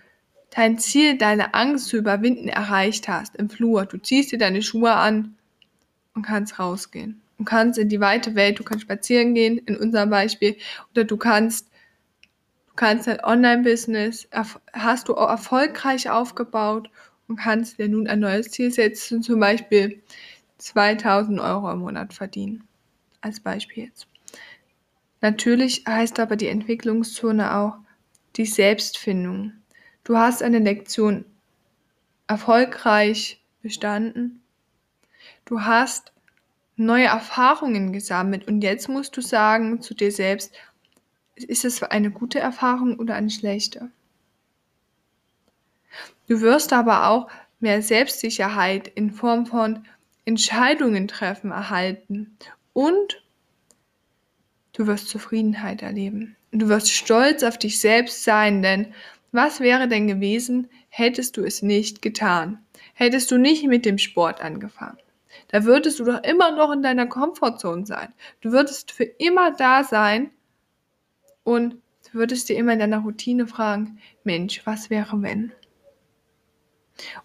[0.50, 3.86] dein Ziel, deine Angst zu überwinden, erreicht hast im Flur.
[3.86, 5.36] Du ziehst dir deine Schuhe an
[6.14, 7.22] und kannst rausgehen.
[7.38, 10.56] Du kannst in die weite Welt, du kannst spazieren gehen, in unserem Beispiel,
[10.92, 11.68] oder du kannst,
[12.68, 14.28] du kannst dein Online-Business,
[14.72, 16.90] hast du auch erfolgreich aufgebaut
[17.28, 20.02] und kannst dir nun ein neues Ziel setzen, zum Beispiel
[20.58, 22.65] 2000 Euro im Monat verdienen
[23.26, 24.06] als Beispiel jetzt.
[25.20, 27.74] Natürlich heißt aber die Entwicklungszone auch
[28.36, 29.52] die Selbstfindung.
[30.04, 31.24] Du hast eine Lektion
[32.26, 34.42] erfolgreich bestanden.
[35.44, 36.12] Du hast
[36.76, 40.54] neue Erfahrungen gesammelt und jetzt musst du sagen zu dir selbst,
[41.34, 43.90] ist es eine gute Erfahrung oder eine schlechte?
[46.28, 47.28] Du wirst aber auch
[47.60, 49.86] mehr Selbstsicherheit in Form von
[50.24, 52.36] Entscheidungen treffen erhalten
[52.76, 53.22] und
[54.74, 56.36] du wirst Zufriedenheit erleben.
[56.52, 58.92] Du wirst stolz auf dich selbst sein, denn
[59.32, 62.62] was wäre denn gewesen, hättest du es nicht getan?
[62.92, 64.98] Hättest du nicht mit dem Sport angefangen?
[65.48, 68.12] Da würdest du doch immer noch in deiner Komfortzone sein.
[68.42, 70.30] Du würdest für immer da sein
[71.44, 71.76] und
[72.12, 75.50] du würdest dir immer in deiner Routine fragen, Mensch, was wäre wenn?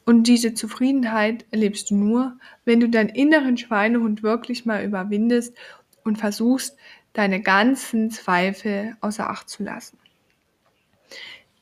[0.06, 5.56] Und diese Zufriedenheit erlebst du nur, wenn du deinen inneren Schweinehund wirklich mal überwindest
[6.04, 6.78] und versuchst,
[7.14, 9.98] deine ganzen Zweifel außer Acht zu lassen.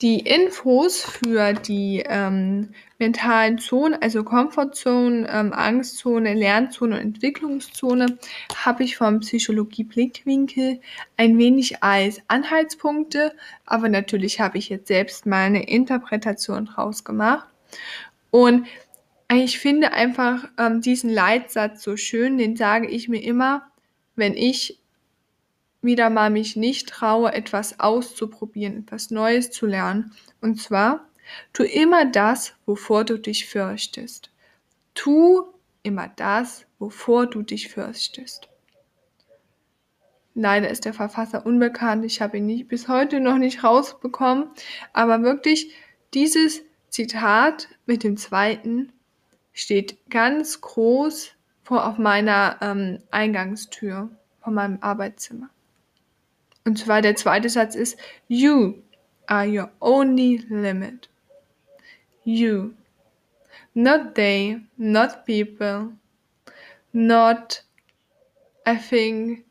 [0.01, 2.69] Die Infos für die ähm,
[2.99, 8.17] mentalen Zonen, also Comfortzone, ähm, Angstzone, Lernzone und Entwicklungszone,
[8.55, 10.79] habe ich vom Psychologie Blickwinkel
[11.17, 13.33] ein wenig als Anhaltspunkte,
[13.65, 17.49] aber natürlich habe ich jetzt selbst meine Interpretation draus gemacht.
[18.31, 18.67] Und
[19.31, 23.69] ich finde einfach ähm, diesen Leitsatz so schön, den sage ich mir immer,
[24.15, 24.79] wenn ich
[25.81, 30.13] wieder mal mich nicht traue, etwas auszuprobieren, etwas Neues zu lernen.
[30.41, 31.07] Und zwar,
[31.53, 34.31] tu immer das, wovor du dich fürchtest.
[34.93, 35.43] Tu
[35.83, 38.49] immer das, wovor du dich fürchtest.
[40.35, 42.05] Leider ist der Verfasser unbekannt.
[42.05, 44.49] Ich habe ihn nicht, bis heute noch nicht rausbekommen.
[44.93, 45.73] Aber wirklich,
[46.13, 48.91] dieses Zitat mit dem zweiten
[49.53, 51.31] steht ganz groß
[51.63, 54.09] vor auf meiner ähm, Eingangstür
[54.41, 55.49] von meinem Arbeitszimmer.
[56.65, 57.97] Und zwar der zweite Satz ist,
[58.27, 58.75] You
[59.27, 61.09] are your only limit.
[62.23, 62.71] You.
[63.73, 65.93] Not they, not people,
[66.91, 67.63] not,
[68.67, 69.45] I think,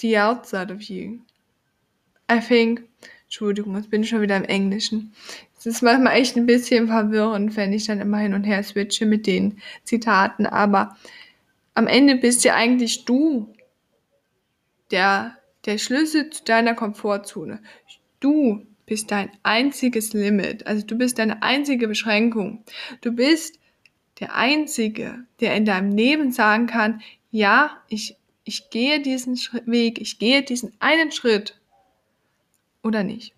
[0.00, 1.20] the outside of you.
[2.30, 2.88] I think,
[3.24, 5.12] Entschuldigung, jetzt bin ich schon wieder im Englischen.
[5.58, 9.06] Es ist manchmal echt ein bisschen verwirrend, wenn ich dann immer hin und her switche
[9.06, 10.96] mit den Zitaten, aber
[11.74, 13.52] am Ende bist ja eigentlich du,
[14.90, 17.60] der der Schlüssel zu deiner Komfortzone.
[18.20, 20.66] Du bist dein einziges Limit.
[20.66, 22.64] Also du bist deine einzige Beschränkung.
[23.02, 23.58] Du bist
[24.18, 30.18] der Einzige, der in deinem Leben sagen kann, ja, ich, ich gehe diesen Weg, ich
[30.18, 31.60] gehe diesen einen Schritt
[32.82, 33.34] oder nicht.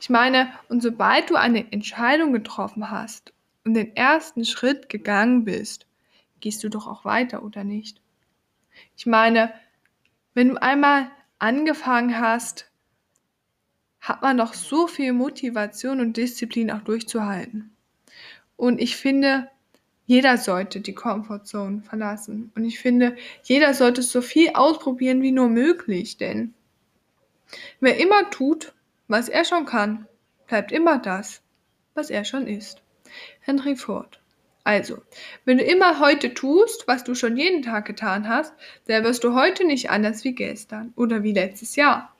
[0.00, 3.32] Ich meine, und sobald du eine Entscheidung getroffen hast
[3.64, 5.86] und den ersten Schritt gegangen bist,
[6.40, 8.00] gehst du doch auch weiter oder nicht.
[8.96, 9.52] Ich meine,
[10.34, 12.70] wenn du einmal angefangen hast,
[14.00, 17.74] hat man noch so viel Motivation und Disziplin auch durchzuhalten.
[18.56, 19.48] Und ich finde,
[20.06, 22.50] jeder sollte die Comfortzone verlassen.
[22.54, 26.54] Und ich finde, jeder sollte so viel ausprobieren wie nur möglich, denn
[27.80, 28.74] wer immer tut,
[29.12, 30.06] was er schon kann,
[30.46, 31.42] bleibt immer das,
[31.94, 32.82] was er schon ist.
[33.40, 34.18] Henry Ford.
[34.64, 35.02] Also,
[35.44, 38.54] wenn du immer heute tust, was du schon jeden Tag getan hast,
[38.86, 42.14] dann wirst du heute nicht anders wie gestern oder wie letztes Jahr.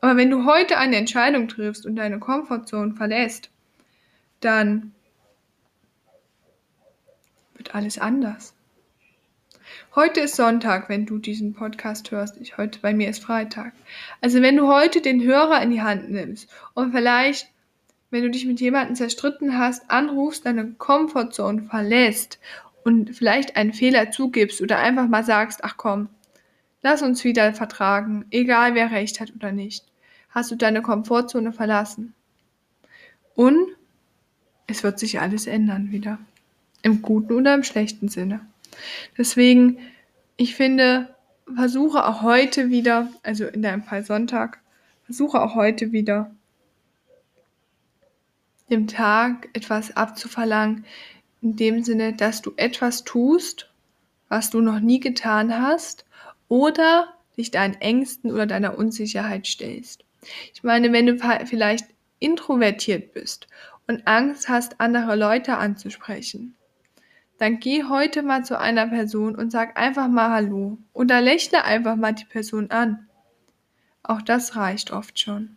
[0.00, 3.48] Aber wenn du heute eine Entscheidung triffst und deine Komfortzone verlässt,
[4.40, 4.94] dann
[7.54, 8.54] wird alles anders.
[9.94, 12.36] Heute ist Sonntag, wenn du diesen Podcast hörst.
[12.40, 13.72] Ich heute bei mir ist Freitag.
[14.20, 17.48] Also wenn du heute den Hörer in die Hand nimmst und vielleicht
[18.14, 22.38] wenn du dich mit jemandem zerstritten hast, anrufst, deine Komfortzone verlässt
[22.84, 26.08] und vielleicht einen Fehler zugibst oder einfach mal sagst, ach komm,
[26.80, 29.84] lass uns wieder vertragen, egal wer recht hat oder nicht,
[30.30, 32.14] hast du deine Komfortzone verlassen.
[33.34, 33.66] Und
[34.68, 36.18] es wird sich alles ändern wieder.
[36.82, 38.46] Im guten oder im schlechten Sinne.
[39.16, 39.78] Deswegen,
[40.36, 41.14] ich finde,
[41.54, 44.60] versuche auch heute wieder, also in deinem Fall Sonntag,
[45.04, 46.30] versuche auch heute wieder
[48.70, 50.84] dem Tag etwas abzuverlangen,
[51.42, 53.70] in dem Sinne, dass du etwas tust,
[54.28, 56.06] was du noch nie getan hast,
[56.48, 60.04] oder dich deinen Ängsten oder deiner Unsicherheit stellst.
[60.54, 61.86] Ich meine, wenn du vielleicht
[62.18, 63.46] introvertiert bist
[63.86, 66.56] und Angst hast, andere Leute anzusprechen,
[67.38, 71.96] dann geh heute mal zu einer Person und sag einfach mal Hallo oder lächle einfach
[71.96, 73.08] mal die Person an.
[74.02, 75.56] Auch das reicht oft schon.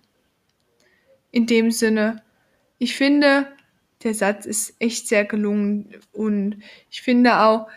[1.32, 2.24] In dem Sinne,
[2.80, 3.48] ich finde,
[4.04, 7.68] der Satz ist echt sehr gelungen und ich finde auch,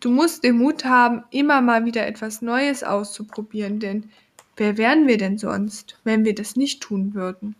[0.00, 4.10] du musst den Mut haben, immer mal wieder etwas Neues auszuprobieren, denn
[4.56, 7.56] wer wären wir denn sonst, wenn wir das nicht tun würden?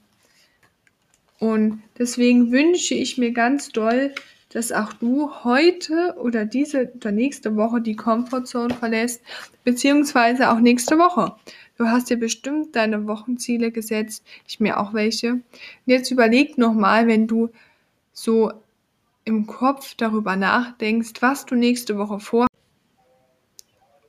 [1.39, 4.15] Und deswegen wünsche ich mir ganz doll,
[4.51, 9.23] dass auch du heute oder diese oder nächste Woche die Comfortzone verlässt,
[9.65, 11.37] beziehungsweise auch nächste Woche.
[11.77, 15.33] Du hast dir bestimmt deine Wochenziele gesetzt, ich mir auch welche.
[15.33, 15.43] Und
[15.87, 17.51] jetzt überleg nochmal, wenn du
[18.13, 18.53] so
[19.25, 22.47] im Kopf darüber nachdenkst, was du nächste Woche vor,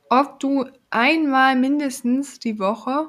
[0.08, 3.08] ob du einmal mindestens die Woche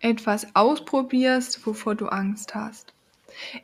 [0.00, 2.92] etwas ausprobierst, wovor du Angst hast.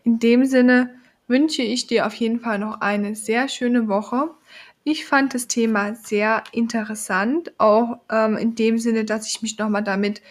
[0.05, 0.95] In dem Sinne
[1.27, 4.31] wünsche ich dir auf jeden Fall noch eine sehr schöne Woche.
[4.85, 9.83] Ich fand das Thema sehr interessant, auch ähm, in dem Sinne, dass ich mich nochmal
[9.83, 10.23] damit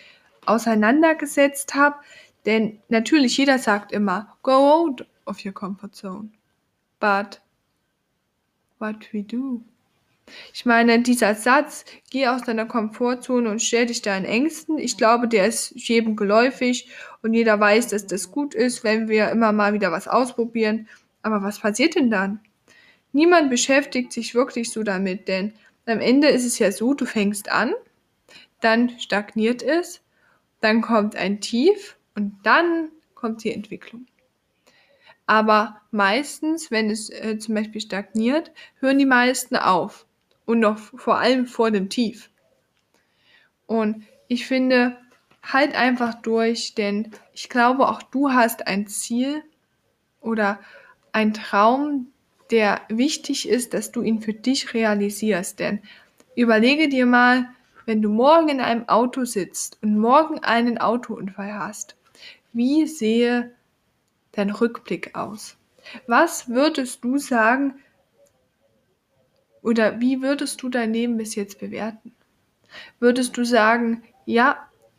[0.45, 1.97] auseinandergesetzt habe.
[2.45, 6.29] Denn natürlich, jeder sagt immer, go out of your comfort zone.
[6.99, 7.41] But
[8.79, 9.61] what we do?
[10.53, 15.27] Ich meine, dieser Satz, geh aus deiner Komfortzone und stell dich deinen Ängsten, ich glaube,
[15.27, 16.89] der ist jedem geläufig
[17.21, 20.87] und jeder weiß, dass das gut ist, wenn wir immer mal wieder was ausprobieren.
[21.21, 22.39] Aber was passiert denn dann?
[23.11, 25.53] Niemand beschäftigt sich wirklich so damit, denn
[25.85, 27.73] am Ende ist es ja so, du fängst an,
[28.61, 30.01] dann stagniert es,
[30.59, 34.07] dann kommt ein Tief und dann kommt die Entwicklung.
[35.27, 40.05] Aber meistens, wenn es äh, zum Beispiel stagniert, hören die meisten auf.
[40.45, 42.29] Und noch vor allem vor dem Tief.
[43.65, 44.97] Und ich finde,
[45.43, 49.43] halt einfach durch, denn ich glaube, auch du hast ein Ziel
[50.21, 50.59] oder
[51.11, 52.07] ein Traum,
[52.51, 55.59] der wichtig ist, dass du ihn für dich realisierst.
[55.59, 55.81] Denn
[56.35, 57.49] überlege dir mal,
[57.85, 61.95] wenn du morgen in einem Auto sitzt und morgen einen Autounfall hast,
[62.53, 63.51] wie sehe
[64.31, 65.57] dein Rückblick aus?
[66.07, 67.75] Was würdest du sagen,
[69.65, 72.13] oder wie würdest du dein Leben bis jetzt bewerten?
[72.99, 74.57] Würdest du sagen, ja,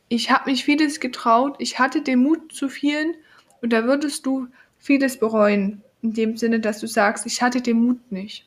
[0.09, 3.15] ich habe mich vieles getraut, ich hatte den Mut zu vielen,
[3.63, 4.49] oder würdest du
[4.79, 8.47] vieles bereuen, in dem Sinne, dass du sagst, ich hatte den Mut nicht?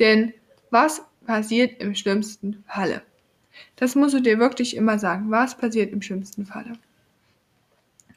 [0.00, 0.32] Denn
[0.70, 3.02] was passiert im schlimmsten Falle?
[3.76, 5.30] Das musst du dir wirklich immer sagen.
[5.30, 6.72] Was passiert im schlimmsten Falle?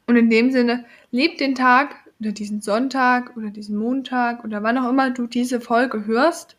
[0.05, 4.77] Und in dem Sinne, leb den Tag oder diesen Sonntag oder diesen Montag oder wann
[4.77, 6.55] auch immer du diese Folge hörst,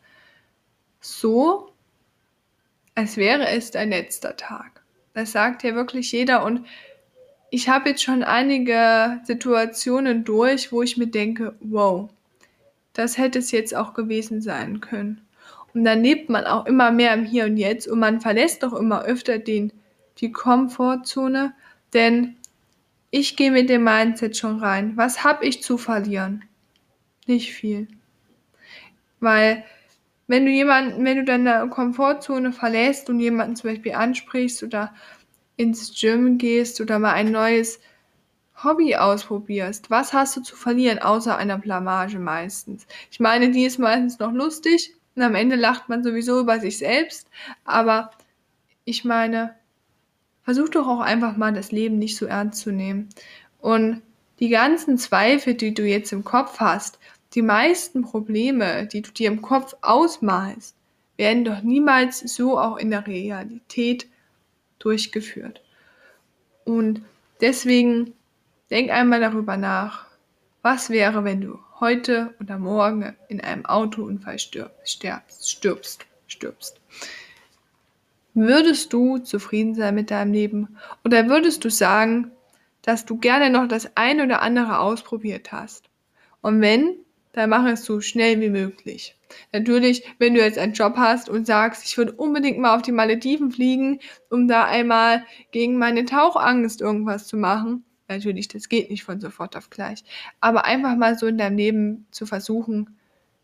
[1.01, 1.73] so,
[2.95, 4.83] als wäre es dein letzter Tag.
[5.15, 6.67] Das sagt ja wirklich jeder und
[7.51, 12.11] ich habe jetzt schon einige Situationen durch, wo ich mir denke, wow,
[12.93, 15.23] das hätte es jetzt auch gewesen sein können.
[15.73, 18.75] Und dann lebt man auch immer mehr im Hier und Jetzt und man verlässt auch
[18.75, 19.73] immer öfter den,
[20.19, 21.55] die Komfortzone,
[21.95, 22.37] denn
[23.11, 24.97] ich gehe mit dem Mindset schon rein.
[24.97, 26.45] Was habe ich zu verlieren?
[27.27, 27.89] Nicht viel.
[29.21, 29.65] Weil
[30.29, 34.95] wenn du jemanden, wenn du deine Komfortzone verlässt und jemanden zum Beispiel ansprichst oder
[35.57, 37.81] ins Gym gehst oder mal ein neues
[38.62, 42.87] Hobby ausprobierst, was hast du zu verlieren, außer einer Blamage meistens?
[43.11, 46.79] Ich meine, die ist meistens noch lustig, und am Ende lacht man sowieso über sich
[46.79, 47.27] selbst.
[47.64, 48.12] Aber
[48.85, 49.57] ich meine,
[50.45, 53.09] versuch doch auch einfach mal das Leben nicht so ernst zu nehmen.
[53.59, 54.01] Und
[54.38, 57.01] die ganzen Zweifel, die du jetzt im Kopf hast,
[57.35, 60.77] die meisten Probleme, die du dir im Kopf ausmalst,
[61.17, 64.09] werden doch niemals so auch in der Realität
[64.79, 65.62] durchgeführt.
[66.64, 67.03] Und
[67.41, 68.14] deswegen
[68.71, 70.07] denk einmal darüber nach,
[70.62, 76.81] was wäre, wenn du heute oder morgen in einem Autounfall stirbst, stirbst, stirbst.
[78.35, 80.77] Würdest du zufrieden sein mit deinem Leben?
[81.05, 82.31] Oder würdest du sagen,
[82.83, 85.88] dass du gerne noch das eine oder andere ausprobiert hast?
[86.41, 86.97] Und wenn,
[87.38, 89.16] dann mach es so schnell wie möglich.
[89.53, 92.92] Natürlich, wenn du jetzt einen Job hast und sagst, ich würde unbedingt mal auf die
[92.92, 99.05] Malediven fliegen, um da einmal gegen meine Tauchangst irgendwas zu machen, Natürlich, das geht nicht
[99.05, 100.03] von sofort auf gleich.
[100.40, 102.96] Aber einfach mal so in deinem Leben zu versuchen,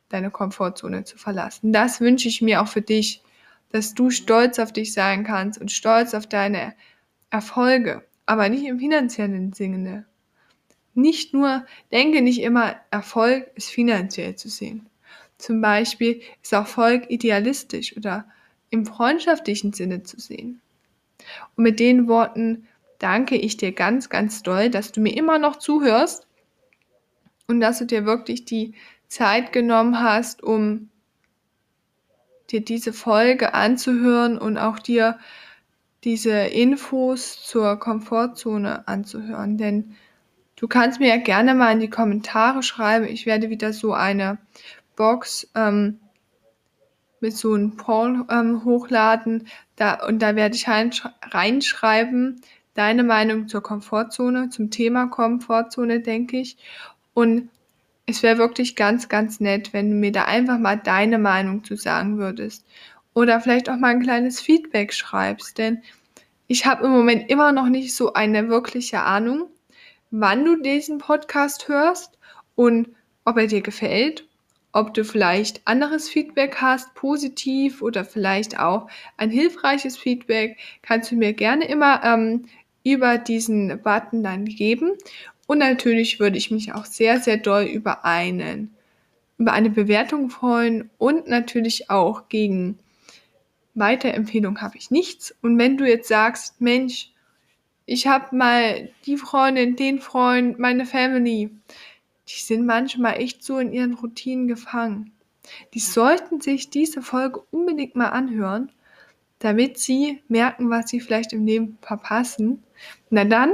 [0.09, 1.73] deine Komfortzone zu verlassen.
[1.73, 3.23] Das wünsche ich mir auch für dich,
[3.71, 6.75] dass du stolz auf dich sein kannst und stolz auf deine
[7.31, 10.07] Erfolge, aber nicht im finanziellen Sinne.
[10.95, 14.87] Nicht nur, denke nicht immer, Erfolg ist finanziell zu sehen.
[15.39, 18.27] Zum Beispiel ist Erfolg idealistisch oder
[18.71, 20.61] im freundschaftlichen Sinne zu sehen.
[21.57, 22.67] Und mit den Worten
[22.99, 26.27] danke ich dir ganz, ganz doll, dass du mir immer noch zuhörst
[27.47, 28.75] und dass du dir wirklich die
[29.09, 30.91] Zeit genommen hast, um
[32.51, 35.19] dir diese Folge anzuhören und auch dir
[36.05, 39.57] diese Infos zur Komfortzone anzuhören.
[39.57, 39.97] Denn
[40.57, 43.07] du kannst mir ja gerne mal in die Kommentare schreiben.
[43.07, 44.39] Ich werde wieder so eine
[44.97, 46.01] Box ähm,
[47.21, 49.49] mit so einem Poll ähm, hochladen.
[49.77, 52.41] Da, und da werde ich reinschreiben,
[52.75, 56.57] deine Meinung zur Komfortzone, zum Thema Komfortzone, denke ich.
[57.15, 57.49] Und
[58.07, 61.77] es wäre wirklich ganz, ganz nett, wenn du mir da einfach mal deine Meinung zu
[61.77, 62.67] sagen würdest.
[63.15, 65.83] Oder vielleicht auch mal ein kleines Feedback schreibst, denn
[66.47, 69.49] ich habe im Moment immer noch nicht so eine wirkliche Ahnung,
[70.17, 72.19] wann du diesen Podcast hörst
[72.55, 72.89] und
[73.25, 74.29] ob er dir gefällt,
[74.71, 81.17] ob du vielleicht anderes Feedback hast, positiv oder vielleicht auch ein hilfreiches Feedback, kannst du
[81.17, 82.45] mir gerne immer ähm,
[82.85, 84.93] über diesen Button dann geben.
[85.49, 88.73] Und natürlich würde ich mich auch sehr, sehr doll über einen,
[89.39, 92.79] über eine Bewertung freuen und natürlich auch gegen
[93.75, 95.35] Weiterempfehlung habe ich nichts.
[95.43, 97.11] Und wenn du jetzt sagst, Mensch,
[97.87, 101.51] ich habe mal die Freundin, den Freund, meine Family,
[102.29, 105.13] die sind manchmal echt so in ihren Routinen gefangen.
[105.75, 108.73] Die sollten sich diese Folge unbedingt mal anhören,
[109.39, 112.63] damit sie merken, was sie vielleicht im Leben verpassen.
[113.11, 113.53] Na dann,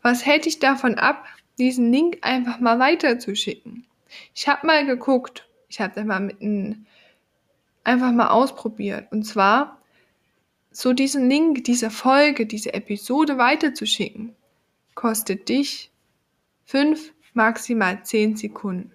[0.00, 1.26] was hält dich davon ab,
[1.58, 3.86] diesen Link einfach mal weiterzuschicken?
[4.34, 6.86] Ich habe mal geguckt, ich habe da mal mit einem
[7.84, 9.12] einfach mal ausprobiert.
[9.12, 9.82] Und zwar
[10.76, 14.36] so diesen Link, diese Folge, diese Episode weiterzuschicken,
[14.94, 15.90] kostet dich
[16.66, 18.92] fünf, maximal zehn Sekunden.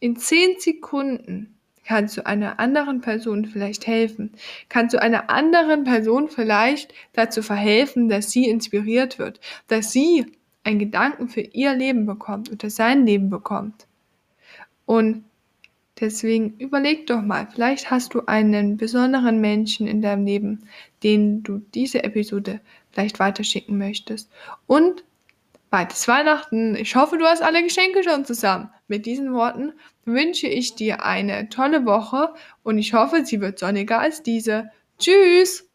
[0.00, 4.32] In zehn Sekunden kannst du einer anderen Person vielleicht helfen,
[4.68, 10.26] kannst du einer anderen Person vielleicht dazu verhelfen, dass sie inspiriert wird, dass sie
[10.62, 13.86] einen Gedanken für ihr Leben bekommt oder sein Leben bekommt.
[14.84, 15.24] Und
[16.00, 20.68] Deswegen überleg doch mal, vielleicht hast du einen besonderen Menschen in deinem Leben,
[21.02, 24.30] den du diese Episode vielleicht weiterschicken möchtest.
[24.66, 25.04] Und
[25.70, 26.74] beides Weihnachten.
[26.74, 28.70] Ich hoffe, du hast alle Geschenke schon zusammen.
[28.88, 29.72] Mit diesen Worten
[30.04, 34.70] wünsche ich dir eine tolle Woche und ich hoffe, sie wird sonniger als diese.
[34.98, 35.69] Tschüss!